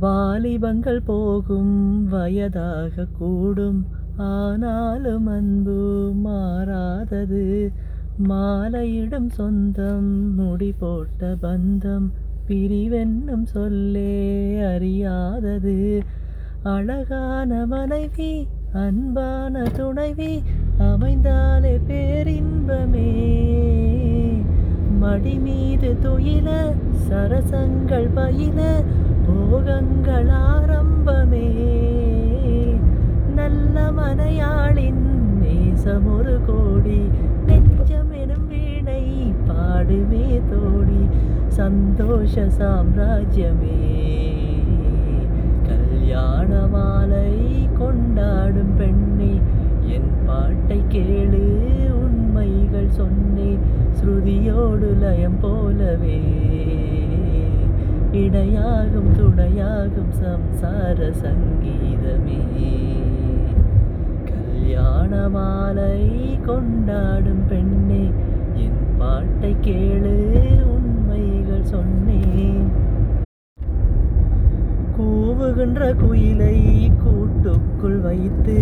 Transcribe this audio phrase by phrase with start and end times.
[0.00, 3.86] வாலிபங்கள் போகும் வயதாக கூடும்.
[4.16, 7.72] ஆனாலும் அன்பு மாறாதது.
[8.28, 12.10] மாலையிடும் சொந்தம் முடி போட்ட பந்தம்
[12.48, 16.00] பிரிவென்னும் சொல்லே அறியாதது.
[16.62, 20.42] அழகான மனைவி அன்பான துணைவி
[20.78, 23.12] அமைந்தாலே பேரின்பமே.
[24.98, 26.74] மடி மீது துயில
[27.10, 28.82] சரசங்கள் பயில
[29.54, 31.48] போகங்கள் ஆரம்பமே.
[33.34, 35.04] நல்ல மனையாளின்
[35.40, 37.10] நேசம் ஒரு கோடி.
[37.46, 41.08] நெஞ்சம் எனும் வீணை பாடுமே தோடி.
[41.46, 43.78] சந்தோஷ சாம்ராஜ்யமே.
[45.66, 49.40] கல்யாண மாலை கொண்டாடும் பெண்ணே
[49.86, 51.44] என் பாட்டை கேளு
[51.92, 53.58] உண்மைகள் சொன்னேன்
[54.00, 56.22] ஸ்ருதியோடு லயம் போலவே.
[58.14, 62.40] இடையாகும் துணையாகும் சம்சார சங்கீதமே.
[64.24, 65.98] கல்யாண மாலை
[66.46, 68.04] கொண்டாடும் பெண்ணே
[68.54, 70.14] என் பாட்டை கேளு
[70.74, 72.70] உண்மைகள் சொன்னேன்.
[74.96, 76.58] கூவுகின்ற குயிலை
[77.04, 78.58] கூட்டுக்குள் வைத்து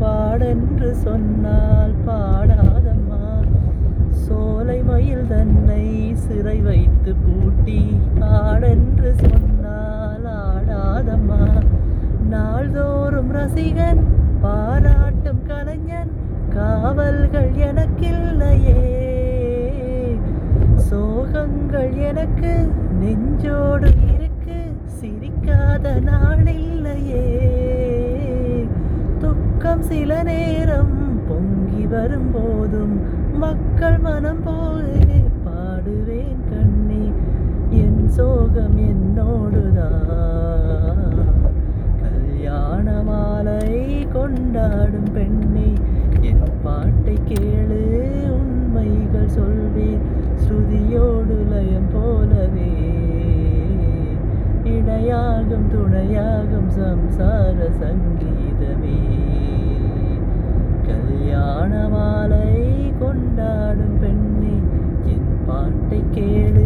[0.00, 2.67] பாடென்று சொன்னால் பாடா
[5.28, 11.62] தன்னை சிறை வைத்து பூட்டி ஆடென்று சொன்னால் ஆடாதம்மா.
[12.28, 14.02] நாள்தோறும் ரசிகன்
[14.40, 16.10] பாராட்டும் கலைஞன்
[16.48, 18.84] காவல்கள் எனக்கில்லையே.
[20.90, 22.68] சோகங்கள் எனக்கு
[23.00, 24.58] நெஞ்சோடு இருக்கு
[25.00, 27.26] சிரிக்காத நாளில்லையே.
[29.18, 32.97] துக்கம் சில நேரம் பொங்கி வரும்போதும் மக்கள்
[38.18, 39.90] சோகம் என்னோடுதான்
[42.00, 43.66] கல்யாண மாலை
[44.14, 45.68] கொண்டாடும் பெண்ணே
[46.30, 47.80] என் பாட்டை கேளு
[48.38, 50.02] உண்மைகள் சொல்வேன்
[50.42, 52.72] ஸ்ருதியோடு லயம் போலவே
[54.74, 58.98] இணையாகும் துணையாகும் சம்சார சங்கீதமே
[60.88, 62.50] கல்யாண மாலை
[63.04, 64.56] கொண்டாடும் பெண்ணே
[65.14, 66.57] என் பாட்டை கேளு.